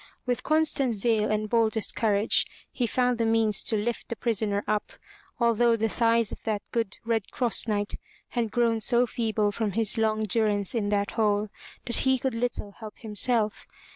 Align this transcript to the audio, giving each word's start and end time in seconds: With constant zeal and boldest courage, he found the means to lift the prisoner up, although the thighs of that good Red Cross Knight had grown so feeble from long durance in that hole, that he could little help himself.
With 0.25 0.41
constant 0.41 0.95
zeal 0.95 1.29
and 1.31 1.47
boldest 1.47 1.95
courage, 1.95 2.47
he 2.71 2.87
found 2.87 3.19
the 3.19 3.25
means 3.27 3.61
to 3.65 3.77
lift 3.77 4.09
the 4.09 4.15
prisoner 4.15 4.63
up, 4.67 4.93
although 5.39 5.75
the 5.75 5.89
thighs 5.89 6.31
of 6.31 6.41
that 6.41 6.63
good 6.71 6.97
Red 7.05 7.29
Cross 7.29 7.67
Knight 7.67 7.99
had 8.29 8.49
grown 8.49 8.79
so 8.81 9.05
feeble 9.05 9.51
from 9.51 9.71
long 9.97 10.23
durance 10.23 10.73
in 10.73 10.89
that 10.89 11.11
hole, 11.11 11.49
that 11.85 11.97
he 11.97 12.17
could 12.17 12.33
little 12.33 12.71
help 12.79 12.97
himself. 12.97 13.67